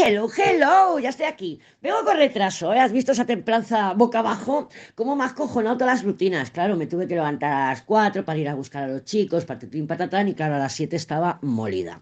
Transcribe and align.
Hello, 0.00 0.28
hello, 0.30 1.00
ya 1.00 1.08
estoy 1.08 1.26
aquí. 1.26 1.60
Vengo 1.82 2.04
con 2.04 2.16
retraso, 2.16 2.72
¿eh? 2.72 2.78
¿Has 2.78 2.92
visto 2.92 3.10
esa 3.10 3.26
templanza 3.26 3.94
boca 3.94 4.20
abajo? 4.20 4.68
Como 4.94 5.20
has 5.20 5.32
cojonado 5.32 5.76
todas 5.76 5.94
las 5.94 6.04
rutinas. 6.04 6.52
Claro, 6.52 6.76
me 6.76 6.86
tuve 6.86 7.08
que 7.08 7.16
levantar 7.16 7.52
a 7.52 7.70
las 7.70 7.82
4 7.82 8.24
para 8.24 8.38
ir 8.38 8.48
a 8.48 8.54
buscar 8.54 8.84
a 8.84 8.86
los 8.86 9.02
chicos, 9.02 9.44
patatín, 9.44 9.88
patatán, 9.88 10.28
y 10.28 10.34
claro, 10.34 10.54
a 10.54 10.58
las 10.58 10.72
7 10.74 10.94
estaba 10.94 11.40
molida. 11.42 12.00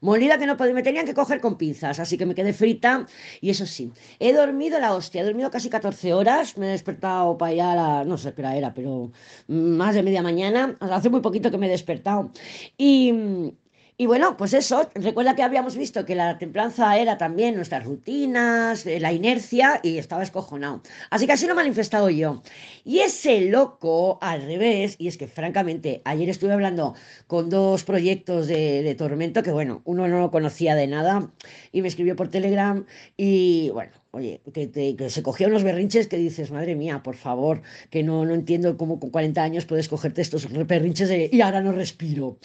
Molida 0.00 0.38
que 0.38 0.46
no 0.46 0.56
podía, 0.56 0.74
me 0.74 0.82
tenían 0.82 1.06
que 1.06 1.14
coger 1.14 1.40
con 1.40 1.56
pinzas, 1.56 2.00
así 2.00 2.18
que 2.18 2.26
me 2.26 2.34
quedé 2.34 2.52
frita. 2.52 3.06
Y 3.40 3.50
eso 3.50 3.64
sí, 3.64 3.92
he 4.18 4.32
dormido 4.32 4.80
la 4.80 4.96
hostia, 4.96 5.22
he 5.22 5.24
dormido 5.24 5.48
casi 5.48 5.70
14 5.70 6.14
horas, 6.14 6.58
me 6.58 6.66
he 6.66 6.70
despertado 6.70 7.38
para 7.38 7.52
allá 7.52 7.72
a 7.72 7.76
la, 7.76 8.04
no 8.04 8.18
sé 8.18 8.34
qué 8.34 8.42
era, 8.42 8.74
pero 8.74 9.12
más 9.46 9.94
de 9.94 10.02
media 10.02 10.20
mañana. 10.20 10.76
Hace 10.80 11.10
muy 11.10 11.20
poquito 11.20 11.52
que 11.52 11.58
me 11.58 11.66
he 11.66 11.70
despertado. 11.70 12.32
Y. 12.76 13.54
Y 13.98 14.04
bueno, 14.04 14.36
pues 14.36 14.52
eso, 14.52 14.90
recuerda 14.94 15.34
que 15.34 15.42
habíamos 15.42 15.74
visto 15.74 16.04
que 16.04 16.14
la 16.14 16.36
templanza 16.36 16.98
era 16.98 17.16
también 17.16 17.54
nuestras 17.54 17.84
rutinas, 17.84 18.84
eh, 18.84 19.00
la 19.00 19.10
inercia 19.10 19.80
y 19.82 19.96
estaba 19.96 20.22
escojonado. 20.22 20.82
Así 21.08 21.26
que 21.26 21.32
así 21.32 21.46
lo 21.46 21.52
he 21.52 21.56
manifestado 21.56 22.10
yo. 22.10 22.42
Y 22.84 22.98
ese 22.98 23.40
loco 23.42 24.18
al 24.20 24.42
revés, 24.42 24.96
y 24.98 25.08
es 25.08 25.16
que 25.16 25.28
francamente, 25.28 26.02
ayer 26.04 26.28
estuve 26.28 26.52
hablando 26.52 26.94
con 27.26 27.48
dos 27.48 27.84
proyectos 27.84 28.48
de, 28.48 28.82
de 28.82 28.94
Tormento 28.94 29.42
que 29.42 29.50
bueno, 29.50 29.80
uno 29.86 30.06
no 30.08 30.20
lo 30.20 30.30
conocía 30.30 30.74
de 30.74 30.86
nada 30.88 31.30
y 31.72 31.80
me 31.80 31.88
escribió 31.88 32.16
por 32.16 32.28
Telegram 32.28 32.84
y 33.16 33.70
bueno, 33.70 33.92
Oye, 34.16 34.40
que, 34.54 35.10
se 35.10 35.22
cogía 35.22 35.46
unos 35.46 35.62
berrinches 35.62 36.08
que 36.08 36.16
dices, 36.16 36.50
madre 36.50 36.74
mía, 36.74 37.02
por 37.02 37.16
favor, 37.16 37.60
que 37.90 38.02
no, 38.02 38.24
no 38.24 38.32
entiendo 38.32 38.78
cómo 38.78 38.98
con 38.98 39.10
40 39.10 39.42
años 39.42 39.66
puedes 39.66 39.88
cogerte 39.88 40.22
estos 40.22 40.48
berrinches 40.66 41.10
de, 41.10 41.28
y 41.30 41.42
ahora 41.42 41.60
no 41.60 41.72
respiro. 41.72 42.38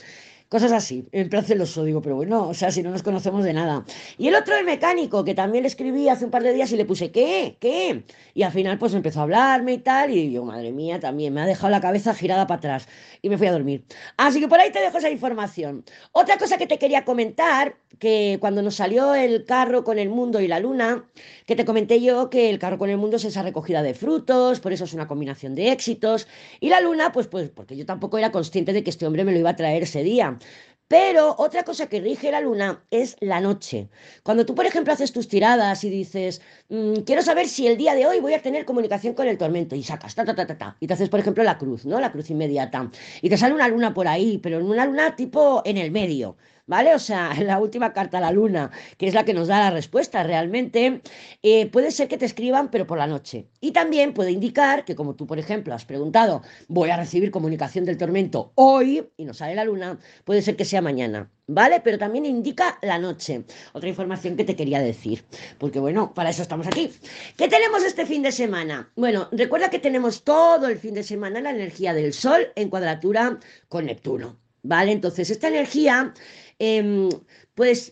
Cosas 0.52 0.74
así, 0.74 1.08
en 1.14 1.30
plan 1.30 1.46
celoso, 1.46 1.86
digo, 1.86 2.02
pero 2.02 2.18
bueno, 2.18 2.50
o 2.50 2.54
sea, 2.54 2.72
si 2.72 2.84
no 2.84 2.92
nos 2.92 3.04
conocemos 3.04 3.46
de 3.46 3.54
nada. 3.54 3.86
Y 4.18 4.28
el 4.28 4.36
otro, 4.36 4.54
el 4.58 4.66
mecánico, 4.66 5.24
que 5.24 5.34
también 5.34 5.62
le 5.62 5.70
escribí 5.70 6.10
hace 6.10 6.26
un 6.26 6.32
par 6.32 6.44
de 6.44 6.52
días 6.52 6.70
y 6.74 6.76
le 6.76 6.84
puse, 6.84 7.10
¿qué? 7.10 7.56
¿Qué? 7.62 8.04
Y 8.34 8.44
al 8.44 8.52
final, 8.52 8.78
pues 8.78 8.94
empezó 8.94 9.22
a 9.22 9.24
hablarme 9.24 9.72
y 9.72 9.78
tal, 9.78 10.12
y 10.12 10.30
yo, 10.30 10.44
madre 10.44 10.74
mía, 10.74 11.00
también 11.00 11.34
me 11.34 11.40
ha 11.40 11.46
dejado 11.46 11.70
la 11.70 11.80
cabeza 11.80 12.14
girada 12.14 12.48
para 12.48 12.58
atrás. 12.58 12.90
Y 13.22 13.30
me 13.30 13.38
fui 13.38 13.48
a 13.48 13.54
dormir. 13.54 13.86
Así 14.18 14.42
que 14.42 14.50
por 14.50 14.60
ahí 14.60 14.74
te 14.74 14.82
dejo 14.82 14.98
esa 14.98 15.10
información. 15.10 15.86
Otra 16.12 16.38
cosa 16.38 16.58
que 16.58 16.68
te 16.68 16.78
quería 16.78 17.06
comentar, 17.06 17.78
que 17.98 18.38
cuando 18.42 18.62
nos 18.62 18.76
salió 18.76 19.16
el 19.16 19.46
carro 19.46 19.86
con 19.86 20.00
el 20.00 20.10
mundo 20.10 20.42
y 20.42 20.50
la 20.50 20.60
luna, 20.60 21.06
que 21.46 21.56
te 21.56 21.64
comenté 21.64 22.02
yo 22.02 22.30
que 22.30 22.50
el 22.50 22.60
carro 22.60 22.78
con 22.78 22.90
el 22.90 22.98
mundo 22.98 23.16
es 23.16 23.24
esa 23.24 23.42
recogida 23.42 23.84
de 23.84 23.94
frutos, 23.94 24.60
por 24.60 24.74
eso 24.74 24.84
es 24.84 24.94
una 24.94 25.08
combinación 25.08 25.56
de 25.56 25.72
éxitos. 25.72 26.28
Y 26.60 26.68
la 26.68 26.82
luna, 26.82 27.14
pues, 27.14 27.28
pues, 27.28 27.50
porque 27.50 27.78
yo 27.78 27.86
tampoco 27.86 28.18
era 28.18 28.34
consciente 28.34 28.74
de 28.74 28.84
que 28.84 28.90
este 28.90 29.08
hombre 29.08 29.24
me 29.24 29.32
lo 29.32 29.40
iba 29.40 29.52
a 29.52 29.56
traer 29.56 29.84
ese 29.84 30.04
día. 30.04 30.40
Pero 30.88 31.36
otra 31.38 31.64
cosa 31.64 31.88
que 31.88 32.02
rige 32.02 32.32
la 32.32 32.42
luna 32.42 32.84
es 32.92 33.16
la 33.22 33.40
noche. 33.40 33.88
Cuando 34.24 34.46
tú, 34.46 34.54
por 34.54 34.66
ejemplo, 34.66 34.92
haces 34.92 35.14
tus 35.14 35.30
tiradas 35.30 35.86
y 35.86 35.90
dices, 35.90 36.42
mmm, 36.68 36.96
quiero 37.06 37.22
saber 37.22 37.48
si 37.48 37.66
el 37.66 37.78
día 37.78 37.96
de 37.96 38.06
hoy 38.06 38.20
voy 38.20 38.34
a 38.34 38.42
tener 38.42 38.66
comunicación 38.66 39.14
con 39.14 39.30
el 39.30 39.38
tormento, 39.38 39.74
y 39.74 39.84
sacas, 39.84 40.16
ta, 40.16 40.26
ta, 40.26 40.36
ta, 40.36 40.46
ta, 40.46 40.58
ta, 40.58 40.76
y 40.82 40.88
te 40.88 40.94
haces, 40.94 41.08
por 41.08 41.22
ejemplo, 41.22 41.46
la 41.46 41.58
cruz, 41.58 41.86
¿no? 41.86 42.02
La 42.02 42.12
cruz 42.12 42.30
inmediata. 42.30 42.92
Y 43.22 43.30
te 43.30 43.38
sale 43.38 43.54
una 43.54 43.70
luna 43.70 43.94
por 43.94 44.10
ahí, 44.10 44.38
pero 44.40 44.60
una 44.60 44.86
luna 44.86 45.16
tipo 45.16 45.62
en 45.64 45.78
el 45.78 45.92
medio. 45.92 46.36
¿Vale? 46.72 46.96
O 46.96 47.00
sea, 47.00 47.34
la 47.44 47.60
última 47.60 47.92
carta 47.92 48.20
a 48.20 48.22
la 48.22 48.32
luna, 48.32 48.72
que 48.98 49.06
es 49.06 49.14
la 49.14 49.26
que 49.26 49.34
nos 49.34 49.50
da 49.50 49.60
la 49.60 49.72
respuesta 49.72 50.24
realmente, 50.24 51.02
eh, 51.44 51.66
puede 51.66 51.92
ser 51.92 52.08
que 52.08 52.18
te 52.18 52.24
escriban, 52.24 52.72
pero 52.72 52.88
por 52.88 52.98
la 52.98 53.08
noche. 53.08 53.50
Y 53.60 53.72
también 53.72 54.14
puede 54.14 54.32
indicar 54.32 54.86
que, 54.86 54.96
como 54.96 55.14
tú, 55.16 55.28
por 55.28 55.38
ejemplo, 55.38 55.74
has 55.74 55.84
preguntado, 55.84 56.44
voy 56.70 56.90
a 56.90 56.96
recibir 56.96 57.30
comunicación 57.30 57.84
del 57.84 57.98
tormento 57.98 58.54
hoy, 58.56 59.06
y 59.18 59.26
nos 59.26 59.40
sale 59.40 59.54
la 59.54 59.66
luna, 59.66 60.00
puede 60.24 60.42
ser 60.42 60.56
que 60.56 60.64
sea 60.64 60.82
mañana. 60.82 61.30
¿Vale? 61.46 61.82
Pero 61.82 61.98
también 61.98 62.26
indica 62.26 62.80
la 62.82 62.98
noche. 62.98 63.44
Otra 63.74 63.90
información 63.90 64.38
que 64.38 64.46
te 64.46 64.56
quería 64.56 64.80
decir. 64.80 65.26
Porque 65.58 65.82
bueno, 65.82 66.14
para 66.14 66.30
eso 66.30 66.42
estamos 66.42 66.68
aquí. 66.68 66.90
¿Qué 67.36 67.50
tenemos 67.50 67.84
este 67.84 68.06
fin 68.06 68.22
de 68.22 68.32
semana? 68.32 68.90
Bueno, 68.96 69.28
recuerda 69.34 69.70
que 69.70 69.80
tenemos 69.80 70.24
todo 70.24 70.68
el 70.70 70.78
fin 70.78 70.94
de 70.94 71.04
semana 71.04 71.42
la 71.42 71.50
energía 71.50 71.94
del 71.94 72.14
Sol 72.14 72.48
en 72.56 72.70
cuadratura 72.70 73.40
con 73.68 73.88
Neptuno. 73.88 74.38
¿Vale? 74.64 74.92
Entonces, 74.92 75.30
esta 75.30 75.48
energía 75.48 76.14
eh, 76.60 77.10
pues 77.56 77.92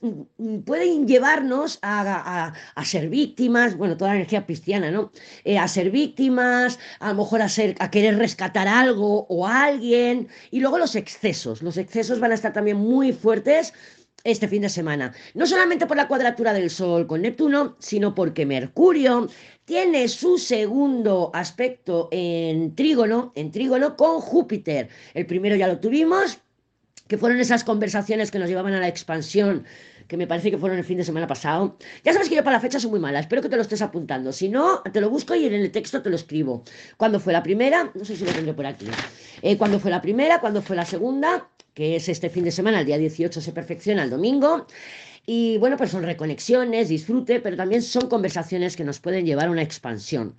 pueden 0.65 1.07
llevarnos 1.07 1.79
a, 1.81 2.01
a, 2.01 2.53
a, 2.75 2.85
ser 2.85 3.09
víctimas, 3.09 3.75
bueno, 3.77 3.97
toda 3.97 4.11
la 4.11 4.17
energía 4.17 4.45
cristiana, 4.45 4.89
¿no? 4.89 5.11
Eh, 5.43 5.57
a 5.57 5.67
ser 5.67 5.91
víctimas, 5.91 6.79
a 6.99 7.09
lo 7.09 7.15
mejor 7.15 7.41
a, 7.41 7.49
ser, 7.49 7.75
a 7.79 7.91
querer 7.91 8.17
rescatar 8.17 8.67
algo 8.67 9.25
o 9.29 9.45
a 9.45 9.65
alguien, 9.65 10.27
y 10.51 10.59
luego 10.59 10.77
los 10.77 10.95
excesos. 10.95 11.61
Los 11.61 11.77
excesos 11.77 12.19
van 12.19 12.31
a 12.31 12.35
estar 12.35 12.53
también 12.53 12.77
muy 12.77 13.11
fuertes 13.11 13.73
este 14.23 14.47
fin 14.47 14.61
de 14.61 14.69
semana. 14.69 15.13
No 15.33 15.45
solamente 15.45 15.85
por 15.85 15.97
la 15.97 16.07
cuadratura 16.07 16.53
del 16.53 16.69
Sol 16.69 17.07
con 17.07 17.21
Neptuno, 17.21 17.75
sino 17.79 18.15
porque 18.15 18.45
Mercurio 18.45 19.29
tiene 19.65 20.07
su 20.07 20.37
segundo 20.37 21.31
aspecto 21.33 22.09
en 22.11 22.75
trígono, 22.75 23.31
en 23.35 23.51
trígono 23.51 23.95
con 23.95 24.19
Júpiter. 24.19 24.89
El 25.13 25.25
primero 25.25 25.55
ya 25.55 25.67
lo 25.67 25.79
tuvimos, 25.79 26.39
que 27.09 27.17
fueron 27.17 27.39
esas 27.39 27.63
conversaciones 27.63 28.29
que 28.29 28.37
nos 28.37 28.47
llevaban 28.47 28.73
a 28.75 28.79
la 28.79 28.87
expansión, 28.87 29.65
que 30.07 30.15
me 30.15 30.27
parece 30.27 30.51
que 30.51 30.59
fueron 30.59 30.77
el 30.77 30.85
fin 30.85 30.99
de 30.99 31.03
semana 31.03 31.25
pasado. 31.25 31.75
Ya 32.05 32.13
sabes 32.13 32.29
que 32.29 32.35
yo 32.35 32.43
para 32.43 32.57
la 32.57 32.61
fecha 32.61 32.79
soy 32.79 32.91
muy 32.91 32.99
mala, 32.99 33.19
espero 33.19 33.41
que 33.41 33.49
te 33.49 33.55
lo 33.55 33.63
estés 33.63 33.81
apuntando. 33.81 34.31
Si 34.31 34.47
no, 34.47 34.83
te 34.83 35.01
lo 35.01 35.09
busco 35.09 35.33
y 35.33 35.47
en 35.47 35.53
el 35.55 35.71
texto 35.71 36.03
te 36.03 36.09
lo 36.11 36.15
escribo. 36.15 36.63
¿Cuándo 36.97 37.19
fue 37.19 37.33
la 37.33 37.41
primera? 37.41 37.91
No 37.95 38.05
sé 38.05 38.15
si 38.15 38.23
lo 38.23 38.31
tendré 38.31 38.53
por 38.53 38.67
aquí. 38.67 38.85
Eh, 39.41 39.57
¿Cuándo 39.57 39.79
fue 39.79 39.89
la 39.89 40.01
primera? 40.01 40.39
¿Cuándo 40.39 40.61
fue 40.61 40.75
la 40.75 40.85
segunda? 40.85 41.49
Que 41.79 41.95
es 41.95 42.09
este 42.09 42.29
fin 42.29 42.43
de 42.43 42.51
semana, 42.51 42.81
el 42.81 42.85
día 42.85 42.97
18 42.97 43.39
se 43.39 43.53
perfecciona 43.53 44.03
el 44.03 44.09
domingo. 44.09 44.67
Y 45.25 45.57
bueno, 45.59 45.77
pues 45.77 45.91
son 45.91 46.03
reconexiones, 46.03 46.89
disfrute, 46.89 47.39
pero 47.39 47.55
también 47.55 47.81
son 47.81 48.09
conversaciones 48.09 48.75
que 48.75 48.83
nos 48.83 48.99
pueden 48.99 49.25
llevar 49.25 49.47
a 49.47 49.51
una 49.51 49.61
expansión. 49.61 50.35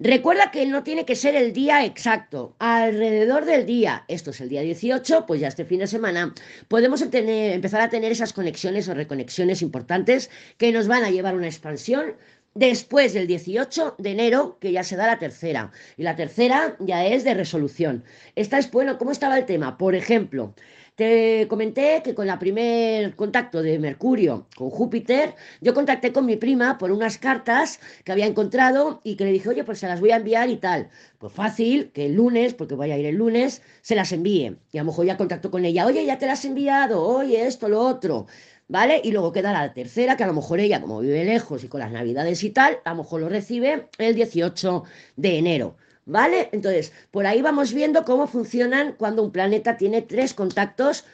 Recuerda 0.00 0.50
que 0.50 0.66
no 0.66 0.82
tiene 0.82 1.04
que 1.04 1.14
ser 1.14 1.36
el 1.36 1.52
día 1.52 1.84
exacto, 1.84 2.56
alrededor 2.58 3.44
del 3.44 3.66
día, 3.66 4.04
esto 4.08 4.30
es 4.30 4.40
el 4.40 4.48
día 4.48 4.62
18, 4.62 5.26
pues 5.26 5.40
ya 5.40 5.46
este 5.46 5.64
fin 5.64 5.78
de 5.78 5.86
semana, 5.86 6.34
podemos 6.66 7.02
empezar 7.02 7.82
a 7.82 7.88
tener 7.88 8.10
esas 8.10 8.32
conexiones 8.32 8.88
o 8.88 8.94
reconexiones 8.94 9.62
importantes 9.62 10.28
que 10.58 10.72
nos 10.72 10.88
van 10.88 11.04
a 11.04 11.10
llevar 11.10 11.34
a 11.34 11.36
una 11.36 11.46
expansión 11.46 12.16
Después 12.54 13.12
del 13.14 13.28
18 13.28 13.94
de 13.98 14.10
enero, 14.10 14.58
que 14.60 14.72
ya 14.72 14.82
se 14.82 14.96
da 14.96 15.06
la 15.06 15.20
tercera. 15.20 15.70
Y 15.96 16.02
la 16.02 16.16
tercera 16.16 16.76
ya 16.80 17.06
es 17.06 17.22
de 17.22 17.34
resolución. 17.34 18.02
Esta 18.34 18.58
es, 18.58 18.68
bueno, 18.72 18.98
¿cómo 18.98 19.12
estaba 19.12 19.38
el 19.38 19.46
tema? 19.46 19.78
Por 19.78 19.94
ejemplo, 19.94 20.52
te 21.00 21.48
comenté 21.48 22.02
que 22.04 22.14
con 22.14 22.28
el 22.28 22.38
primer 22.38 23.16
contacto 23.16 23.62
de 23.62 23.78
Mercurio 23.78 24.46
con 24.54 24.68
Júpiter, 24.68 25.34
yo 25.62 25.72
contacté 25.72 26.12
con 26.12 26.26
mi 26.26 26.36
prima 26.36 26.76
por 26.76 26.92
unas 26.92 27.16
cartas 27.16 27.80
que 28.04 28.12
había 28.12 28.26
encontrado 28.26 29.00
y 29.02 29.16
que 29.16 29.24
le 29.24 29.32
dije, 29.32 29.48
oye, 29.48 29.64
pues 29.64 29.78
se 29.78 29.88
las 29.88 29.98
voy 29.98 30.10
a 30.10 30.16
enviar 30.16 30.50
y 30.50 30.58
tal. 30.58 30.90
Pues 31.18 31.32
fácil, 31.32 31.90
que 31.94 32.04
el 32.04 32.16
lunes, 32.16 32.52
porque 32.52 32.74
voy 32.74 32.90
a 32.90 32.98
ir 32.98 33.06
el 33.06 33.14
lunes, 33.14 33.62
se 33.80 33.94
las 33.94 34.12
envíe. 34.12 34.58
Y 34.72 34.76
a 34.76 34.82
lo 34.82 34.88
mejor 34.88 35.06
ya 35.06 35.16
contacto 35.16 35.50
con 35.50 35.64
ella, 35.64 35.86
oye, 35.86 36.04
ya 36.04 36.18
te 36.18 36.26
las 36.26 36.44
he 36.44 36.48
enviado, 36.48 37.02
oye, 37.02 37.46
esto, 37.46 37.70
lo 37.70 37.80
otro. 37.80 38.26
¿Vale? 38.68 39.00
Y 39.02 39.10
luego 39.10 39.32
queda 39.32 39.54
la 39.54 39.72
tercera, 39.72 40.18
que 40.18 40.24
a 40.24 40.26
lo 40.26 40.34
mejor 40.34 40.60
ella, 40.60 40.82
como 40.82 41.00
vive 41.00 41.24
lejos 41.24 41.64
y 41.64 41.68
con 41.68 41.80
las 41.80 41.92
navidades 41.92 42.44
y 42.44 42.50
tal, 42.50 42.78
a 42.84 42.90
lo 42.90 42.96
mejor 42.96 43.22
lo 43.22 43.30
recibe 43.30 43.88
el 43.96 44.14
18 44.14 44.84
de 45.16 45.38
enero. 45.38 45.76
¿Vale? 46.10 46.48
Entonces, 46.50 46.92
por 47.12 47.24
ahí 47.24 47.40
vamos 47.40 47.72
viendo 47.72 48.04
cómo 48.04 48.26
funcionan 48.26 48.94
cuando 48.98 49.22
un 49.22 49.30
planeta 49.30 49.76
tiene 49.76 50.02
tres 50.02 50.34
contactos, 50.34 51.04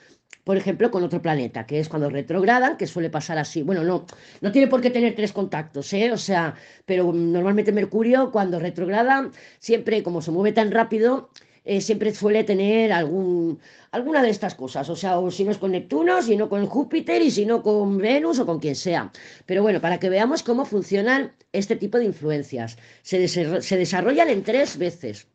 por 0.43 0.57
ejemplo, 0.57 0.91
con 0.91 1.05
otro 1.05 1.21
planeta, 1.21 1.67
que 1.67 1.79
es 1.81 1.91
cuando 1.91 2.09
retrogradan, 2.09 2.79
que 2.79 2.87
suele 2.87 3.11
pasar 3.11 3.37
así. 3.37 3.63
Bueno, 3.63 3.85
no, 3.85 4.07
no 4.41 4.53
tiene 4.53 4.69
por 4.69 4.81
qué 4.81 4.89
tener 4.89 5.15
tres 5.15 5.35
contactos, 5.35 5.93
¿eh? 5.93 6.11
O 6.13 6.17
sea, 6.17 6.55
pero 6.87 7.13
normalmente 7.13 7.73
Mercurio, 7.73 8.31
cuando 8.33 8.59
retrograda, 8.59 9.31
siempre, 9.59 10.03
como 10.03 10.23
se 10.23 10.31
mueve 10.31 10.53
tan 10.53 10.71
rápido, 10.71 11.29
eh, 11.67 11.81
siempre 11.81 12.15
suele 12.15 12.45
tener 12.45 12.93
alguna 12.93 14.23
de 14.23 14.31
estas 14.31 14.55
cosas, 14.55 14.89
o 14.89 14.97
sea, 14.97 15.19
o 15.19 15.31
si 15.31 15.45
no 15.45 15.51
es 15.51 15.59
con 15.59 15.73
Neptuno, 15.73 16.23
si 16.23 16.37
no 16.37 16.49
con 16.49 16.67
Júpiter 16.67 17.21
y 17.23 17.31
si 17.31 17.45
no 17.45 17.63
con 17.63 17.99
Venus 17.99 18.39
o 18.39 18.47
con 18.47 18.61
quien 18.61 18.77
sea. 18.77 19.11
Pero 19.47 19.63
bueno, 19.63 19.81
para 19.81 19.99
que 19.99 20.09
veamos 20.09 20.43
cómo 20.43 20.65
funcionan 20.65 21.33
este 21.53 21.77
tipo 21.77 21.99
de 21.99 22.07
influencias. 22.07 22.79
Se, 23.03 23.29
se 23.29 23.77
desarrollan 23.77 24.31
en 24.31 24.43
tres 24.45 24.79
veces. 24.79 25.29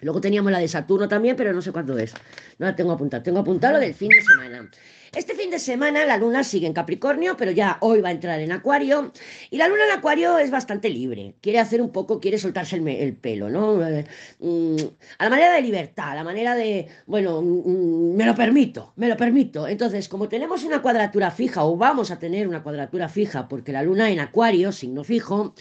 Luego 0.00 0.20
teníamos 0.20 0.52
la 0.52 0.58
de 0.58 0.68
Saturno 0.68 1.08
también, 1.08 1.36
pero 1.36 1.52
no 1.52 1.62
sé 1.62 1.72
cuándo 1.72 1.98
es. 1.98 2.14
No 2.58 2.66
la 2.66 2.76
tengo 2.76 2.92
apuntada. 2.92 3.22
Tengo 3.22 3.40
apuntado 3.40 3.74
lo 3.74 3.80
del 3.80 3.94
fin 3.94 4.08
de 4.08 4.22
semana. 4.22 4.70
Este 5.12 5.34
fin 5.34 5.50
de 5.50 5.58
semana 5.58 6.06
la 6.06 6.16
luna 6.16 6.44
sigue 6.44 6.68
en 6.68 6.72
Capricornio, 6.72 7.36
pero 7.36 7.50
ya 7.50 7.78
hoy 7.80 8.00
va 8.00 8.10
a 8.10 8.12
entrar 8.12 8.38
en 8.38 8.52
Acuario. 8.52 9.12
Y 9.50 9.56
la 9.56 9.66
luna 9.66 9.84
en 9.86 9.98
Acuario 9.98 10.38
es 10.38 10.52
bastante 10.52 10.88
libre. 10.88 11.34
Quiere 11.40 11.58
hacer 11.58 11.82
un 11.82 11.90
poco, 11.90 12.20
quiere 12.20 12.38
soltarse 12.38 12.76
el, 12.76 13.16
pelo, 13.16 13.50
¿no? 13.50 13.84
Eh, 13.84 14.04
mm, 14.38 14.76
a 15.18 15.24
la 15.24 15.30
manera 15.30 15.54
de 15.54 15.62
libertad, 15.62 16.10
a 16.10 16.14
la 16.14 16.22
manera 16.22 16.54
de, 16.54 16.86
bueno, 17.06 17.42
mm, 17.42 18.14
me 18.14 18.24
lo 18.24 18.36
permito, 18.36 18.92
me 18.94 19.08
lo 19.08 19.16
permito. 19.16 19.66
Entonces, 19.66 20.08
como 20.08 20.28
tenemos 20.28 20.62
una 20.62 20.80
cuadratura 20.80 21.32
fija 21.32 21.64
o 21.64 21.76
vamos 21.76 22.12
a 22.12 22.18
tener 22.20 22.46
una 22.46 22.62
cuadratura 22.62 23.08
fija, 23.08 23.48
porque 23.48 23.72
la 23.72 23.82
luna 23.82 24.10
en 24.10 24.20
Acuario, 24.20 24.70
signo 24.70 25.02
fijo, 25.02 25.54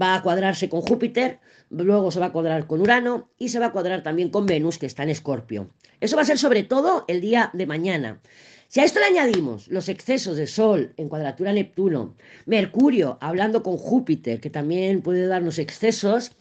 va 0.00 0.14
a 0.14 0.22
cuadrarse 0.22 0.68
con 0.68 0.82
Júpiter, 0.82 1.38
luego 1.70 2.10
se 2.10 2.20
va 2.20 2.26
a 2.26 2.32
cuadrar 2.32 2.66
con 2.66 2.80
Urano 2.80 3.28
y 3.38 3.48
se 3.48 3.58
va 3.58 3.66
a 3.66 3.72
cuadrar 3.72 4.02
también 4.02 4.30
con 4.30 4.46
Venus, 4.46 4.78
que 4.78 4.86
está 4.86 5.02
en 5.02 5.10
Escorpio. 5.10 5.70
Eso 6.00 6.16
va 6.16 6.22
a 6.22 6.26
ser 6.26 6.38
sobre 6.38 6.62
todo 6.62 7.04
el 7.08 7.20
día 7.20 7.50
de 7.52 7.66
mañana. 7.66 8.20
Si 8.68 8.80
a 8.80 8.84
esto 8.84 9.00
le 9.00 9.06
añadimos 9.06 9.68
los 9.68 9.88
excesos 9.88 10.36
de 10.36 10.46
Sol 10.46 10.92
en 10.98 11.08
cuadratura 11.08 11.52
Neptuno, 11.52 12.14
Mercurio 12.44 13.16
hablando 13.20 13.62
con 13.62 13.78
Júpiter, 13.78 14.40
que 14.40 14.50
también 14.50 15.00
puede 15.00 15.26
darnos 15.26 15.58
excesos, 15.58 16.32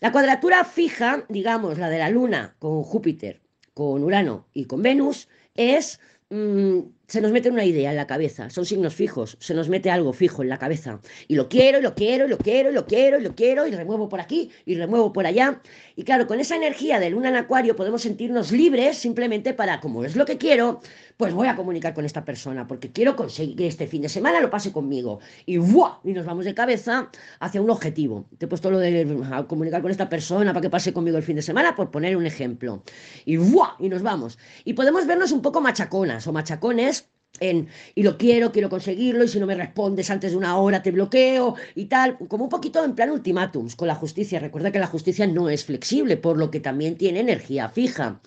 la 0.00 0.10
cuadratura 0.10 0.64
fija, 0.64 1.26
digamos, 1.28 1.78
la 1.78 1.90
de 1.90 1.98
la 1.98 2.08
Luna 2.08 2.56
con 2.58 2.82
Júpiter, 2.82 3.42
con 3.74 4.02
Urano 4.02 4.46
y 4.54 4.64
con 4.64 4.82
Venus, 4.82 5.28
es 5.54 6.00
mm, 6.30 6.80
se 7.06 7.20
nos 7.20 7.32
mete 7.32 7.50
una 7.50 7.64
idea 7.64 7.90
en 7.90 7.96
la 7.96 8.06
cabeza, 8.06 8.50
son 8.50 8.64
signos 8.64 8.94
fijos, 8.94 9.36
se 9.40 9.54
nos 9.54 9.68
mete 9.68 9.90
algo 9.90 10.12
fijo 10.12 10.42
en 10.42 10.48
la 10.48 10.58
cabeza. 10.58 11.00
Y 11.28 11.34
lo 11.34 11.48
quiero, 11.48 11.78
y 11.78 11.82
lo 11.82 11.94
quiero, 11.94 12.26
y 12.26 12.28
lo 12.28 12.38
quiero, 12.38 12.70
lo 12.70 12.86
quiero, 12.86 13.20
lo 13.20 13.34
quiero, 13.34 13.66
y 13.66 13.72
remuevo 13.72 14.08
por 14.08 14.20
aquí, 14.20 14.50
y 14.64 14.74
remuevo 14.74 15.12
por 15.12 15.26
allá. 15.26 15.60
Y 15.96 16.04
claro, 16.04 16.26
con 16.26 16.40
esa 16.40 16.56
energía 16.56 16.98
de 16.98 17.10
luna 17.10 17.28
en 17.28 17.36
acuario 17.36 17.76
podemos 17.76 18.02
sentirnos 18.02 18.52
libres 18.52 18.96
simplemente 18.96 19.52
para, 19.52 19.80
como 19.80 20.04
es 20.04 20.16
lo 20.16 20.24
que 20.24 20.38
quiero, 20.38 20.80
pues 21.16 21.32
voy 21.32 21.46
a 21.46 21.54
comunicar 21.54 21.94
con 21.94 22.04
esta 22.04 22.24
persona, 22.24 22.66
porque 22.66 22.90
quiero 22.90 23.14
conseguir 23.14 23.56
que 23.56 23.66
este 23.66 23.86
fin 23.86 24.02
de 24.02 24.08
semana 24.08 24.40
lo 24.40 24.50
pase 24.50 24.72
conmigo. 24.72 25.20
Y 25.46 25.58
¡buah! 25.58 25.98
Y 26.04 26.12
nos 26.12 26.26
vamos 26.26 26.44
de 26.44 26.54
cabeza 26.54 27.10
hacia 27.38 27.60
un 27.60 27.70
objetivo. 27.70 28.26
Te 28.38 28.46
he 28.46 28.48
puesto 28.48 28.70
lo 28.70 28.78
de 28.78 29.06
comunicar 29.46 29.82
con 29.82 29.90
esta 29.90 30.08
persona 30.08 30.52
para 30.52 30.62
que 30.62 30.70
pase 30.70 30.92
conmigo 30.92 31.16
el 31.16 31.22
fin 31.22 31.36
de 31.36 31.42
semana, 31.42 31.76
por 31.76 31.90
poner 31.90 32.16
un 32.16 32.26
ejemplo. 32.26 32.82
Y 33.24 33.36
¡buah! 33.36 33.76
Y 33.78 33.88
nos 33.88 34.02
vamos. 34.02 34.38
Y 34.64 34.72
podemos 34.72 35.06
vernos 35.06 35.32
un 35.32 35.42
poco 35.42 35.60
machaconas 35.60 36.26
o 36.26 36.32
machacones 36.32 36.93
en, 37.40 37.68
y 37.94 38.02
lo 38.02 38.16
quiero, 38.16 38.52
quiero 38.52 38.68
conseguirlo, 38.68 39.24
y 39.24 39.28
si 39.28 39.40
no 39.40 39.46
me 39.46 39.54
respondes 39.54 40.10
antes 40.10 40.32
de 40.32 40.36
una 40.36 40.56
hora 40.56 40.82
te 40.82 40.90
bloqueo 40.90 41.54
y 41.74 41.86
tal, 41.86 42.16
como 42.28 42.44
un 42.44 42.50
poquito 42.50 42.84
en 42.84 42.94
plan 42.94 43.10
ultimátums 43.10 43.76
con 43.76 43.88
la 43.88 43.94
justicia. 43.94 44.38
Recuerda 44.38 44.72
que 44.72 44.78
la 44.78 44.86
justicia 44.86 45.26
no 45.26 45.48
es 45.48 45.64
flexible, 45.64 46.16
por 46.16 46.38
lo 46.38 46.50
que 46.50 46.60
también 46.60 46.96
tiene 46.96 47.20
energía 47.20 47.68
fija. 47.68 48.20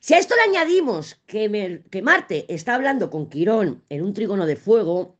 Si 0.00 0.14
a 0.14 0.18
esto 0.18 0.34
le 0.34 0.42
añadimos 0.42 1.20
que, 1.26 1.82
que 1.90 2.02
Marte 2.02 2.46
está 2.48 2.74
hablando 2.74 3.10
con 3.10 3.28
Quirón 3.28 3.82
en 3.90 4.02
un 4.02 4.14
trígono 4.14 4.46
de 4.46 4.56
fuego, 4.56 5.18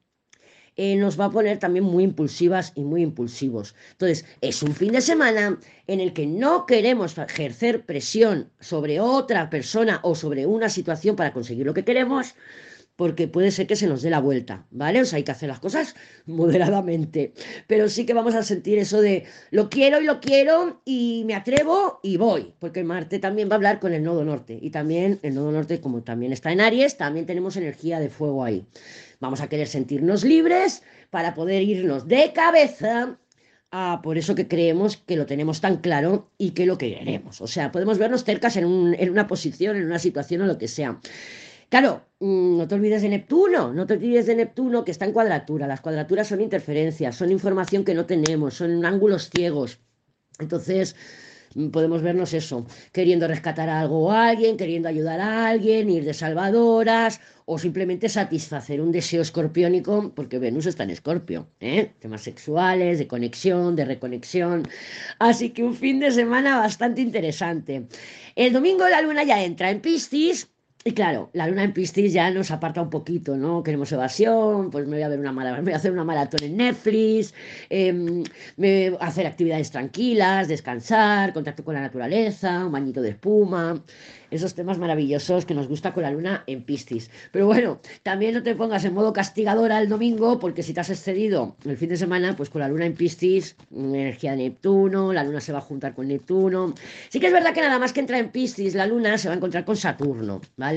eh, 0.76 0.96
nos 0.96 1.20
va 1.20 1.26
a 1.26 1.30
poner 1.30 1.58
también 1.58 1.84
muy 1.84 2.04
impulsivas 2.04 2.72
y 2.74 2.84
muy 2.84 3.02
impulsivos. 3.02 3.74
Entonces, 3.90 4.24
es 4.40 4.62
un 4.62 4.74
fin 4.74 4.92
de 4.92 5.02
semana 5.02 5.58
en 5.86 6.00
el 6.00 6.14
que 6.14 6.26
no 6.26 6.64
queremos 6.64 7.18
ejercer 7.18 7.84
presión 7.84 8.50
sobre 8.60 9.00
otra 9.00 9.50
persona 9.50 10.00
o 10.02 10.14
sobre 10.14 10.46
una 10.46 10.70
situación 10.70 11.16
para 11.16 11.34
conseguir 11.34 11.66
lo 11.66 11.74
que 11.74 11.84
queremos, 11.84 12.34
porque 13.00 13.28
puede 13.28 13.50
ser 13.50 13.66
que 13.66 13.76
se 13.76 13.86
nos 13.86 14.02
dé 14.02 14.10
la 14.10 14.20
vuelta, 14.20 14.66
¿vale? 14.70 15.00
O 15.00 15.06
sea, 15.06 15.16
hay 15.16 15.22
que 15.22 15.30
hacer 15.30 15.48
las 15.48 15.58
cosas 15.58 15.94
moderadamente, 16.26 17.32
pero 17.66 17.88
sí 17.88 18.04
que 18.04 18.12
vamos 18.12 18.34
a 18.34 18.42
sentir 18.42 18.78
eso 18.78 19.00
de 19.00 19.24
lo 19.50 19.70
quiero 19.70 20.02
y 20.02 20.04
lo 20.04 20.20
quiero 20.20 20.82
y 20.84 21.22
me 21.24 21.34
atrevo 21.34 22.00
y 22.02 22.18
voy, 22.18 22.52
porque 22.58 22.84
Marte 22.84 23.18
también 23.18 23.48
va 23.48 23.54
a 23.54 23.56
hablar 23.56 23.80
con 23.80 23.94
el 23.94 24.02
nodo 24.02 24.22
norte 24.22 24.58
y 24.60 24.68
también 24.68 25.18
el 25.22 25.34
nodo 25.34 25.50
norte, 25.50 25.80
como 25.80 26.02
también 26.02 26.34
está 26.34 26.52
en 26.52 26.60
Aries, 26.60 26.98
también 26.98 27.24
tenemos 27.24 27.56
energía 27.56 28.00
de 28.00 28.10
fuego 28.10 28.44
ahí. 28.44 28.66
Vamos 29.18 29.40
a 29.40 29.48
querer 29.48 29.68
sentirnos 29.68 30.22
libres 30.22 30.82
para 31.08 31.32
poder 31.34 31.62
irnos 31.62 32.06
de 32.06 32.34
cabeza 32.34 33.16
a 33.70 34.00
por 34.02 34.18
eso 34.18 34.34
que 34.34 34.46
creemos 34.46 34.98
que 34.98 35.16
lo 35.16 35.24
tenemos 35.24 35.62
tan 35.62 35.78
claro 35.78 36.28
y 36.36 36.50
que 36.50 36.66
lo 36.66 36.76
que 36.76 36.94
queremos. 36.98 37.40
O 37.40 37.46
sea, 37.46 37.72
podemos 37.72 37.96
vernos 37.96 38.24
cercas 38.24 38.58
en, 38.58 38.94
en 38.98 39.10
una 39.10 39.26
posición, 39.26 39.76
en 39.76 39.86
una 39.86 39.98
situación 39.98 40.42
o 40.42 40.46
lo 40.46 40.58
que 40.58 40.68
sea. 40.68 41.00
Claro, 41.70 42.02
mm, 42.18 42.58
no 42.58 42.66
te 42.66 42.74
olvides 42.74 43.02
de 43.02 43.08
Neptuno, 43.08 43.72
no 43.72 43.86
te 43.86 43.94
olvides 43.94 44.26
de 44.26 44.34
Neptuno 44.34 44.84
que 44.84 44.90
está 44.90 45.04
en 45.04 45.12
cuadratura. 45.12 45.68
Las 45.68 45.80
cuadraturas 45.80 46.26
son 46.26 46.40
interferencias, 46.40 47.14
son 47.14 47.30
información 47.30 47.84
que 47.84 47.94
no 47.94 48.06
tenemos, 48.06 48.54
son 48.54 48.84
ángulos 48.84 49.30
ciegos. 49.30 49.78
Entonces, 50.40 50.96
mm, 51.54 51.68
podemos 51.70 52.02
vernos 52.02 52.34
eso, 52.34 52.66
queriendo 52.92 53.28
rescatar 53.28 53.68
algo 53.68 54.08
o 54.08 54.10
alguien, 54.10 54.56
queriendo 54.56 54.88
ayudar 54.88 55.20
a 55.20 55.46
alguien, 55.46 55.90
ir 55.90 56.04
de 56.04 56.12
salvadoras 56.14 57.20
o 57.44 57.56
simplemente 57.56 58.08
satisfacer 58.08 58.80
un 58.80 58.90
deseo 58.90 59.22
escorpiónico, 59.22 60.12
porque 60.16 60.40
Venus 60.40 60.66
está 60.66 60.82
en 60.84 60.90
escorpio, 60.90 61.48
¿eh? 61.60 61.92
temas 62.00 62.22
sexuales, 62.22 62.98
de 62.98 63.06
conexión, 63.06 63.76
de 63.76 63.84
reconexión. 63.84 64.64
Así 65.20 65.50
que 65.50 65.62
un 65.62 65.76
fin 65.76 66.00
de 66.00 66.10
semana 66.10 66.58
bastante 66.58 67.00
interesante. 67.00 67.86
El 68.34 68.52
domingo 68.52 68.88
la 68.88 69.02
luna 69.02 69.22
ya 69.22 69.44
entra 69.44 69.70
en 69.70 69.80
Piscis 69.80 70.48
y 70.82 70.92
claro, 70.92 71.28
la 71.34 71.46
luna 71.46 71.64
en 71.64 71.72
Piscis 71.74 72.12
ya 72.12 72.30
nos 72.30 72.50
aparta 72.50 72.80
un 72.80 72.88
poquito, 72.88 73.36
¿no? 73.36 73.62
Queremos 73.62 73.92
evasión, 73.92 74.70
pues 74.70 74.86
me 74.86 74.96
voy 74.96 75.02
a 75.02 75.08
ver 75.08 75.20
una 75.20 75.32
me 75.32 75.60
voy 75.60 75.72
a 75.72 75.76
hacer 75.76 75.92
una 75.92 76.04
maratón 76.04 76.42
en 76.42 76.56
Netflix, 76.56 77.34
em, 77.68 78.24
me 78.56 78.90
voy 78.90 78.98
a 79.00 79.06
hacer 79.06 79.26
actividades 79.26 79.70
tranquilas, 79.70 80.48
descansar, 80.48 81.34
contacto 81.34 81.64
con 81.64 81.74
la 81.74 81.82
naturaleza, 81.82 82.64
un 82.64 82.72
bañito 82.72 83.02
de 83.02 83.10
espuma 83.10 83.82
esos 84.30 84.54
temas 84.54 84.78
maravillosos 84.78 85.44
que 85.44 85.54
nos 85.54 85.68
gusta 85.68 85.92
con 85.92 86.02
la 86.02 86.10
luna 86.10 86.44
en 86.46 86.62
Piscis. 86.62 87.10
Pero 87.32 87.46
bueno, 87.46 87.80
también 88.02 88.34
no 88.34 88.42
te 88.42 88.54
pongas 88.54 88.84
en 88.84 88.94
modo 88.94 89.12
castigadora 89.12 89.80
el 89.80 89.88
domingo, 89.88 90.38
porque 90.38 90.62
si 90.62 90.72
te 90.72 90.80
has 90.80 90.90
excedido 90.90 91.56
el 91.64 91.76
fin 91.76 91.88
de 91.88 91.96
semana, 91.96 92.36
pues 92.36 92.50
con 92.50 92.60
la 92.60 92.68
luna 92.68 92.86
en 92.86 92.94
Piscis, 92.94 93.56
energía 93.74 94.32
de 94.32 94.38
Neptuno, 94.38 95.12
la 95.12 95.24
luna 95.24 95.40
se 95.40 95.52
va 95.52 95.58
a 95.58 95.62
juntar 95.62 95.94
con 95.94 96.08
Neptuno. 96.08 96.74
Sí 97.08 97.20
que 97.20 97.26
es 97.26 97.32
verdad 97.32 97.52
que 97.52 97.60
nada 97.60 97.78
más 97.78 97.92
que 97.92 98.00
entra 98.00 98.18
en 98.18 98.30
Piscis, 98.30 98.74
la 98.74 98.86
luna 98.86 99.18
se 99.18 99.28
va 99.28 99.34
a 99.34 99.36
encontrar 99.36 99.64
con 99.64 99.76
Saturno, 99.76 100.40
¿vale? 100.56 100.69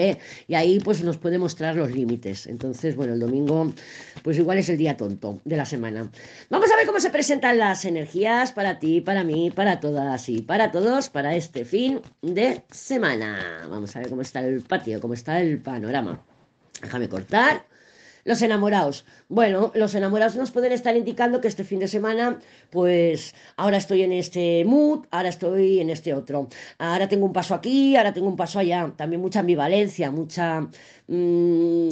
Y 0.48 0.56
ahí 0.56 0.80
pues 0.80 1.04
nos 1.04 1.18
puede 1.18 1.38
mostrar 1.38 1.76
los 1.76 1.92
límites. 1.92 2.48
Entonces, 2.48 2.96
bueno, 2.96 3.14
el 3.14 3.20
domingo, 3.20 3.74
pues 4.24 4.38
igual 4.38 4.58
es 4.58 4.70
el 4.70 4.78
día 4.78 4.98
tonto 4.98 5.40
de 5.46 5.58
la 5.58 5.66
semana. 5.66 6.10
Vamos 6.50 6.72
a 6.72 6.76
ver 6.76 6.86
cómo 6.86 7.00
se 7.00 7.10
presentan 7.10 7.58
las 7.58 7.86
energías 7.86 8.52
para 8.52 8.80
ti, 8.80 9.02
para 9.02 9.24
mí, 9.24 9.52
para 9.52 9.80
todas 9.80 10.30
y 10.30 10.42
para 10.42 10.72
todos 10.72 11.10
para 11.10 11.36
este 11.36 11.66
fin 11.66 12.02
de 12.22 12.64
semana. 12.72 13.68
Vamos 13.70 13.96
a 13.96 14.00
ver 14.00 14.10
cómo 14.10 14.22
está 14.22 14.40
el 14.42 14.62
patio, 14.62 15.00
cómo 15.00 15.14
está 15.14 15.40
el 15.42 15.60
panorama. 15.60 16.24
Déjame 16.82 17.10
cortar. 17.10 17.73
Los 18.26 18.42
enamorados. 18.42 19.06
Bueno, 19.28 19.72
los 19.76 19.96
enamorados 19.96 20.36
nos 20.38 20.52
pueden 20.52 20.72
estar 20.72 20.96
indicando 20.96 21.42
que 21.42 21.50
este 21.50 21.66
fin 21.66 21.80
de 21.80 21.90
semana, 21.90 22.40
pues 22.70 23.36
ahora 23.58 23.78
estoy 23.78 24.04
en 24.04 24.14
este 24.14 24.64
mood, 24.66 25.06
ahora 25.12 25.30
estoy 25.30 25.80
en 25.82 25.90
este 25.90 26.14
otro. 26.14 26.48
Ahora 26.78 27.10
tengo 27.10 27.26
un 27.26 27.34
paso 27.34 27.54
aquí, 27.54 27.98
ahora 27.98 28.14
tengo 28.14 28.28
un 28.28 28.38
paso 28.38 28.60
allá. 28.60 28.94
También 28.96 29.22
mucha 29.22 29.42
ambivalencia, 29.42 30.10
mucha... 30.12 30.62
Mm, 31.08 31.90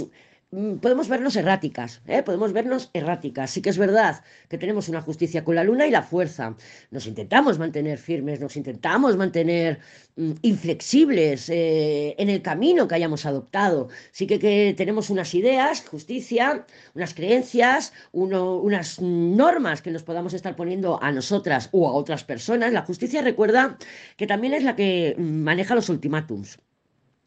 podemos 0.82 1.08
vernos 1.08 1.36
erráticas, 1.38 2.02
¿eh? 2.08 2.24
podemos 2.24 2.52
vernos 2.52 2.90
erráticas. 2.94 3.52
Sí 3.52 3.62
que 3.62 3.70
es 3.70 3.78
verdad 3.78 4.22
que 4.50 4.58
tenemos 4.58 4.90
una 4.90 5.02
justicia 5.02 5.46
con 5.46 5.56
la 5.56 5.64
luna 5.64 5.88
y 5.88 5.92
la 5.92 6.04
fuerza. 6.04 6.56
Nos 6.92 7.08
intentamos 7.08 7.58
mantener 7.58 7.98
firmes, 7.98 8.42
nos 8.42 8.58
intentamos 8.58 9.16
mantener 9.16 9.80
mm, 10.18 10.32
inflexibles 10.42 11.50
eh, 11.50 12.16
en 12.18 12.30
el 12.30 12.42
camino 12.42 12.88
que 12.88 12.96
hayamos 12.96 13.26
adoptado. 13.26 13.88
Sí 14.12 14.28
que, 14.28 14.74
tenemos 14.76 15.10
unas 15.10 15.34
ideas, 15.36 15.88
justicia, 15.88 16.66
unas 16.96 17.14
creencias, 17.14 17.94
unas 18.12 19.00
normas 19.00 19.82
que 19.82 19.92
nos 19.92 20.04
podamos 20.04 20.34
estar 20.34 20.56
poniendo 20.58 21.02
a 21.02 21.12
nosotras 21.14 21.70
o 21.72 21.88
a 21.88 21.94
otras 21.94 22.26
personas. 22.26 22.74
La 22.74 22.82
justicia 22.82 23.22
recuerda 23.22 23.78
que 24.18 24.28
también 24.28 24.54
es 24.54 24.64
la 24.64 24.76
que 24.76 25.16
mm, 25.18 25.44
maneja 25.44 25.76
los 25.76 25.88
ultimátums. 25.88 26.60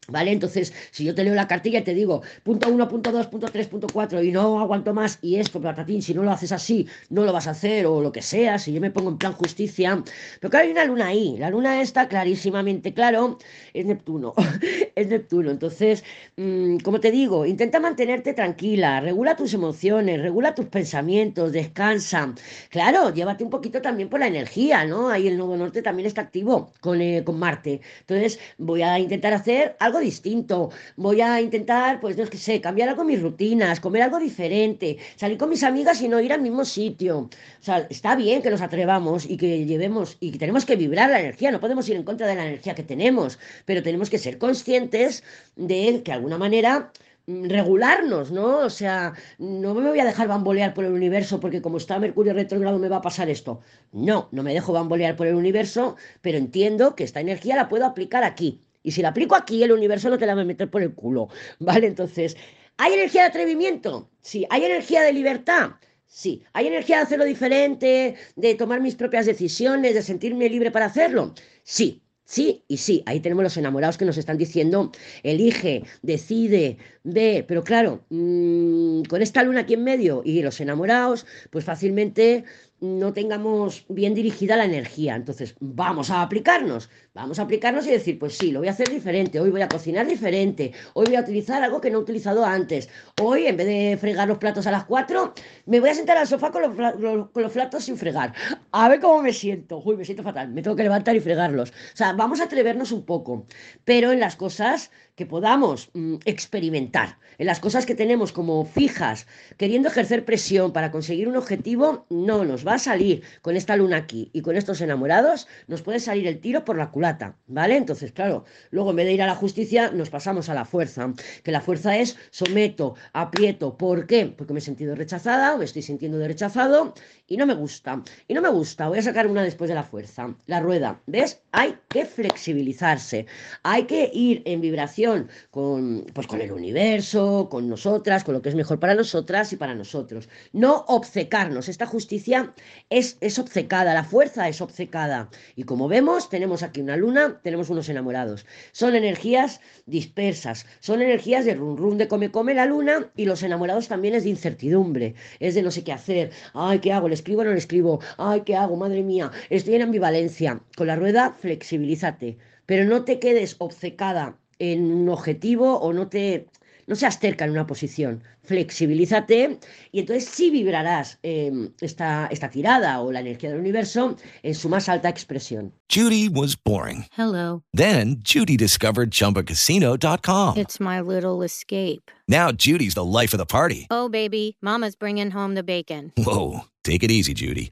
¿Vale? 0.07 0.31
Entonces, 0.31 0.73
si 0.91 1.03
yo 1.03 1.15
te 1.15 1.23
leo 1.23 1.33
la 1.33 1.47
cartilla 1.47 1.79
y 1.79 1.83
te 1.83 1.93
digo 1.93 2.21
punto 2.43 2.69
1, 2.69 2.87
punto 2.87 3.11
2, 3.11 3.27
punto 3.27 3.47
3, 3.47 3.67
punto 3.67 3.87
4 3.91 4.23
y 4.23 4.31
no 4.31 4.59
aguanto 4.59 4.93
más 4.93 5.17
y 5.21 5.37
esto, 5.37 5.59
patatín, 5.61 6.01
si 6.01 6.13
no 6.13 6.23
lo 6.23 6.31
haces 6.31 6.51
así, 6.51 6.87
no 7.09 7.25
lo 7.25 7.33
vas 7.33 7.47
a 7.47 7.51
hacer 7.51 7.85
o 7.87 8.01
lo 8.01 8.11
que 8.11 8.21
sea, 8.21 8.59
si 8.59 8.73
yo 8.73 8.81
me 8.81 8.91
pongo 8.91 9.09
en 9.09 9.17
plan 9.17 9.33
justicia. 9.33 10.03
Pero 10.39 10.51
claro, 10.51 10.65
hay 10.65 10.71
una 10.71 10.85
luna 10.85 11.07
ahí. 11.07 11.37
La 11.37 11.49
luna 11.49 11.81
está 11.81 12.07
clarísimamente 12.07 12.93
claro, 12.93 13.37
es 13.73 13.85
Neptuno. 13.85 14.33
es 14.95 15.07
Neptuno. 15.07 15.51
Entonces, 15.51 16.03
mm, 16.37 16.77
como 16.77 16.99
te 16.99 17.11
digo, 17.11 17.45
intenta 17.45 17.79
mantenerte 17.79 18.33
tranquila, 18.33 18.99
regula 19.01 19.35
tus 19.35 19.53
emociones, 19.53 20.21
regula 20.21 20.53
tus 20.55 20.67
pensamientos, 20.67 21.51
descansa. 21.51 22.33
Claro, 22.69 23.13
llévate 23.13 23.43
un 23.43 23.49
poquito 23.49 23.81
también 23.81 24.09
por 24.09 24.19
la 24.19 24.27
energía, 24.27 24.85
¿no? 24.85 25.09
Ahí 25.09 25.27
el 25.27 25.37
Nodo 25.37 25.57
Norte 25.57 25.81
también 25.81 26.07
está 26.07 26.21
activo 26.21 26.71
con, 26.79 27.01
eh, 27.01 27.23
con 27.23 27.39
Marte. 27.39 27.81
Entonces, 28.01 28.39
voy 28.57 28.81
a 28.81 28.99
intentar 28.99 29.33
hacer 29.33 29.75
algo 29.79 29.94
algo 29.95 30.05
distinto, 30.05 30.71
voy 30.97 31.21
a 31.21 31.41
intentar, 31.41 31.99
pues 32.01 32.17
no 32.17 32.23
es 32.23 32.29
que 32.29 32.37
sé, 32.37 32.59
cambiar 32.59 32.89
algo 32.89 33.03
mis 33.05 33.21
rutinas, 33.21 33.79
comer 33.79 34.01
algo 34.03 34.19
diferente, 34.19 34.97
salir 35.15 35.37
con 35.37 35.49
mis 35.49 35.63
amigas 35.63 36.01
y 36.01 36.09
no 36.09 36.19
ir 36.19 36.33
al 36.33 36.41
mismo 36.41 36.65
sitio. 36.65 37.19
O 37.19 37.29
sea, 37.61 37.87
está 37.89 38.15
bien 38.15 38.41
que 38.41 38.49
nos 38.49 38.61
atrevamos 38.61 39.25
y 39.25 39.37
que 39.37 39.65
llevemos 39.65 40.17
y 40.19 40.31
que 40.31 40.39
tenemos 40.39 40.65
que 40.65 40.75
vibrar 40.75 41.09
la 41.09 41.19
energía, 41.21 41.51
no 41.51 41.59
podemos 41.61 41.87
ir 41.87 41.95
en 41.95 42.03
contra 42.03 42.27
de 42.27 42.35
la 42.35 42.45
energía 42.45 42.75
que 42.75 42.83
tenemos, 42.83 43.39
pero 43.65 43.83
tenemos 43.83 44.09
que 44.09 44.17
ser 44.17 44.37
conscientes 44.37 45.23
de 45.55 46.01
que 46.03 46.11
de 46.11 46.13
alguna 46.13 46.37
manera 46.37 46.91
mm, 47.27 47.45
regularnos, 47.49 48.31
¿no? 48.31 48.59
O 48.59 48.69
sea, 48.69 49.13
no 49.37 49.73
me 49.75 49.89
voy 49.89 49.99
a 49.99 50.05
dejar 50.05 50.27
bambolear 50.27 50.73
por 50.73 50.83
el 50.85 50.91
universo 50.93 51.39
porque 51.39 51.61
como 51.61 51.77
está 51.77 51.99
Mercurio 51.99 52.33
retrógrado 52.33 52.79
me 52.79 52.89
va 52.89 52.97
a 52.97 53.01
pasar 53.01 53.29
esto. 53.29 53.61
No, 53.93 54.27
no 54.31 54.43
me 54.43 54.53
dejo 54.53 54.73
bambolear 54.73 55.15
por 55.15 55.27
el 55.27 55.35
universo, 55.35 55.95
pero 56.21 56.37
entiendo 56.37 56.95
que 56.95 57.03
esta 57.05 57.21
energía 57.21 57.55
la 57.55 57.69
puedo 57.69 57.85
aplicar 57.85 58.23
aquí. 58.23 58.64
Y 58.85 58.91
si 58.91 59.01
la 59.01 59.09
aplico 59.09 59.35
aquí, 59.35 59.63
el 59.63 59.71
universo 59.71 60.11
no 60.11 60.19
te 60.19 60.27
la 60.27 60.35
va 60.35 60.41
a 60.41 60.45
meter 60.45 60.69
por 60.69 60.83
el 60.83 60.93
culo, 60.93 61.27
¿vale? 61.59 61.87
Entonces, 61.87 62.37
¿hay 62.77 62.93
energía 62.93 63.23
de 63.23 63.29
atrevimiento? 63.29 64.11
Sí. 64.21 64.45
¿Hay 64.51 64.63
energía 64.63 65.01
de 65.01 65.11
libertad? 65.11 65.71
Sí. 66.05 66.43
¿Hay 66.53 66.67
energía 66.67 66.97
de 66.97 67.03
hacerlo 67.03 67.25
diferente, 67.25 68.15
de 68.35 68.53
tomar 68.53 68.81
mis 68.81 68.93
propias 68.95 69.25
decisiones, 69.25 69.95
de 69.95 70.03
sentirme 70.03 70.47
libre 70.49 70.69
para 70.69 70.85
hacerlo? 70.85 71.33
Sí. 71.63 72.03
Sí 72.27 72.63
y 72.67 72.77
sí, 72.77 73.03
ahí 73.05 73.19
tenemos 73.19 73.43
los 73.43 73.57
enamorados 73.57 73.99
que 73.99 74.05
nos 74.05 74.17
están 74.17 74.37
diciendo, 74.39 74.91
elige, 75.21 75.83
decide, 76.01 76.77
ve, 77.03 77.45
pero 77.47 77.63
claro, 77.63 78.03
mmm, 78.09 79.03
con 79.03 79.21
esta 79.21 79.43
luna 79.43 79.61
aquí 79.61 79.75
en 79.75 79.83
medio 79.83 80.23
y 80.25 80.41
los 80.41 80.59
enamorados, 80.59 81.27
pues 81.51 81.65
fácilmente 81.65 82.43
no 82.81 83.13
tengamos 83.13 83.85
bien 83.87 84.13
dirigida 84.13 84.57
la 84.57 84.65
energía. 84.65 85.15
Entonces, 85.15 85.55
vamos 85.59 86.09
a 86.09 86.21
aplicarnos, 86.21 86.89
vamos 87.13 87.39
a 87.39 87.43
aplicarnos 87.43 87.87
y 87.87 87.91
decir, 87.91 88.19
pues 88.19 88.37
sí, 88.37 88.51
lo 88.51 88.59
voy 88.59 88.67
a 88.67 88.71
hacer 88.71 88.89
diferente, 88.89 89.39
hoy 89.39 89.49
voy 89.49 89.61
a 89.61 89.67
cocinar 89.67 90.05
diferente, 90.05 90.73
hoy 90.93 91.05
voy 91.05 91.15
a 91.15 91.21
utilizar 91.21 91.63
algo 91.63 91.79
que 91.79 91.89
no 91.89 91.99
he 91.99 92.01
utilizado 92.01 92.45
antes, 92.45 92.89
hoy 93.21 93.47
en 93.47 93.57
vez 93.57 93.67
de 93.67 93.97
fregar 93.99 94.27
los 94.27 94.37
platos 94.37 94.67
a 94.67 94.71
las 94.71 94.85
4, 94.85 95.33
me 95.67 95.79
voy 95.79 95.89
a 95.89 95.95
sentar 95.95 96.17
al 96.17 96.27
sofá 96.27 96.51
con 96.51 96.61
los, 96.61 97.29
con 97.31 97.43
los 97.43 97.51
platos 97.51 97.85
sin 97.85 97.97
fregar. 97.97 98.33
A 98.71 98.89
ver 98.89 98.99
cómo 98.99 99.21
me 99.21 99.33
siento. 99.33 99.81
Uy, 99.83 99.95
me 99.95 100.05
siento 100.05 100.23
fatal, 100.23 100.49
me 100.49 100.61
tengo 100.61 100.75
que 100.75 100.83
levantar 100.83 101.15
y 101.15 101.19
fregarlos. 101.21 101.71
O 101.71 101.97
sea, 101.97 102.13
vamos 102.13 102.41
a 102.41 102.45
atrevernos 102.45 102.91
un 102.91 103.05
poco, 103.05 103.45
pero 103.85 104.11
en 104.11 104.19
las 104.19 104.35
cosas 104.35 104.91
que 105.15 105.25
podamos 105.25 105.89
mmm, 105.93 106.15
experimentar, 106.25 107.17
en 107.37 107.47
las 107.47 107.59
cosas 107.59 107.85
que 107.85 107.95
tenemos 107.95 108.31
como 108.31 108.65
fijas, 108.65 109.27
queriendo 109.57 109.89
ejercer 109.89 110.25
presión 110.25 110.73
para 110.73 110.91
conseguir 110.91 111.27
un 111.27 111.37
objetivo, 111.37 112.05
no 112.09 112.43
nos 112.45 112.65
va 112.65 112.75
a 112.75 112.79
salir 112.79 113.23
con 113.41 113.55
esta 113.55 113.75
luna 113.75 113.97
aquí 113.97 114.29
y 114.33 114.41
con 114.41 114.55
estos 114.55 114.81
enamorados, 114.81 115.47
nos 115.67 115.81
puede 115.81 115.99
salir 115.99 116.27
el 116.27 116.39
tiro 116.39 116.65
por 116.65 116.77
la 116.77 116.91
culata, 116.91 117.37
¿vale? 117.47 117.77
Entonces, 117.77 118.11
claro, 118.11 118.45
luego 118.71 118.89
en 118.89 118.97
vez 118.97 119.05
de 119.05 119.13
ir 119.13 119.21
a 119.21 119.27
la 119.27 119.35
justicia, 119.35 119.91
nos 119.91 120.09
pasamos 120.09 120.49
a 120.49 120.53
la 120.53 120.65
fuerza, 120.65 121.13
que 121.43 121.51
la 121.51 121.61
fuerza 121.61 121.97
es 121.97 122.17
someto, 122.31 122.95
aprieto, 123.13 123.77
¿por 123.77 124.07
qué? 124.07 124.25
Porque 124.25 124.53
me 124.53 124.59
he 124.59 124.61
sentido 124.61 124.95
rechazada, 124.95 125.57
me 125.57 125.65
estoy 125.65 125.81
sintiendo 125.81 126.17
de 126.17 126.27
rechazado 126.27 126.93
y 127.27 127.37
no 127.37 127.45
me 127.45 127.53
gusta, 127.53 128.03
y 128.27 128.33
no 128.33 128.41
me 128.41 128.49
gusta, 128.49 128.87
voy 128.87 128.99
a 128.99 129.03
sacar 129.03 129.27
una 129.27 129.43
después 129.43 129.69
de 129.69 129.75
la 129.75 129.83
fuerza, 129.83 130.35
la 130.45 130.59
rueda, 130.59 131.01
¿ves? 131.05 131.41
Hay 131.51 131.77
que 131.89 132.05
flexibilizarse, 132.05 133.25
hay 133.63 133.83
que 133.83 134.09
ir 134.13 134.41
en 134.45 134.61
vibración 134.61 135.04
con, 135.51 136.05
pues 136.13 136.27
con 136.27 136.41
el 136.41 136.51
universo, 136.51 137.47
con 137.49 137.69
nosotras, 137.69 138.23
con 138.23 138.33
lo 138.33 138.41
que 138.41 138.49
es 138.49 138.55
mejor 138.55 138.79
para 138.79 138.95
nosotras 138.95 139.53
y 139.53 139.57
para 139.57 139.75
nosotros. 139.75 140.29
No 140.53 140.85
obcecarnos. 140.87 141.69
Esta 141.69 141.85
justicia 141.85 142.53
es, 142.89 143.17
es 143.21 143.39
obcecada, 143.39 143.93
la 143.93 144.03
fuerza 144.03 144.47
es 144.47 144.61
obcecada. 144.61 145.29
Y 145.55 145.63
como 145.63 145.87
vemos, 145.87 146.29
tenemos 146.29 146.63
aquí 146.63 146.81
una 146.81 146.97
luna, 146.97 147.39
tenemos 147.43 147.69
unos 147.69 147.89
enamorados. 147.89 148.45
Son 148.71 148.95
energías 148.95 149.61
dispersas, 149.85 150.65
son 150.79 151.01
energías 151.01 151.45
de 151.45 151.55
run 151.55 151.77
run 151.77 151.97
de 151.97 152.07
come 152.07 152.31
come 152.31 152.53
la 152.53 152.65
luna 152.65 153.11
y 153.15 153.25
los 153.25 153.43
enamorados 153.43 153.87
también 153.87 154.15
es 154.15 154.23
de 154.23 154.29
incertidumbre, 154.29 155.15
es 155.39 155.55
de 155.55 155.61
no 155.61 155.71
sé 155.71 155.83
qué 155.83 155.93
hacer. 155.93 156.31
Ay, 156.53 156.79
¿qué 156.79 156.93
hago? 156.93 157.07
¿Le 157.07 157.15
escribo 157.15 157.41
o 157.41 157.45
no 157.45 157.51
le 157.51 157.57
escribo? 157.57 157.99
Ay, 158.17 158.41
¿qué 158.41 158.55
hago? 158.55 158.75
Madre 158.75 159.03
mía, 159.03 159.31
estoy 159.49 159.75
en 159.75 159.83
ambivalencia. 159.83 160.61
Con 160.75 160.87
la 160.87 160.95
rueda, 160.95 161.35
flexibilízate, 161.39 162.37
pero 162.65 162.85
no 162.85 163.03
te 163.03 163.19
quedes 163.19 163.55
obcecada 163.59 164.37
en 164.59 164.91
un 164.91 165.09
objetivo 165.09 165.79
o 165.79 165.93
no 165.93 166.07
te 166.07 166.47
no 166.87 166.95
seas 166.95 167.19
cerca 167.19 167.45
en 167.45 167.51
una 167.51 167.65
posición, 167.65 168.23
flexibilízate 168.43 169.59
y 169.91 169.99
entonces 169.99 170.25
sí 170.25 170.51
vibrarás 170.51 171.19
eh, 171.23 171.51
esta, 171.81 172.27
esta 172.27 172.49
tirada 172.49 173.01
o 173.01 173.11
la 173.11 173.21
energía 173.21 173.49
del 173.49 173.59
universo 173.59 174.15
en 174.43 174.55
su 174.55 174.69
más 174.69 174.87
alta 174.89 175.09
expresión. 175.09 175.73
Judy 175.89 176.29
was 176.29 176.55
boring. 176.55 177.05
Hello. 177.17 177.63
Then 177.73 178.17
Judy 178.23 178.57
discovered 178.57 179.11
chumbacasino.com. 179.11 180.57
It's 180.57 180.79
my 180.79 181.01
little 181.01 181.43
escape. 181.43 182.11
Now 182.27 182.51
Judy's 182.51 182.93
the 182.95 183.03
life 183.03 183.33
of 183.33 183.39
the 183.39 183.45
party. 183.45 183.87
Oh, 183.89 184.09
baby, 184.09 184.57
Mama's 184.61 184.95
bringing 184.95 185.31
home 185.31 185.55
the 185.55 185.63
bacon. 185.63 186.11
Whoa, 186.17 186.61
take 186.83 187.03
it 187.03 187.11
easy, 187.11 187.33
Judy. 187.33 187.71